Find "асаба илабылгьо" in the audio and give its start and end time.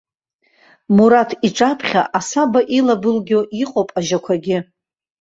2.17-3.39